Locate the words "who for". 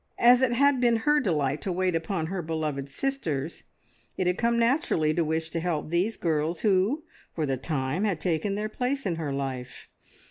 6.61-7.45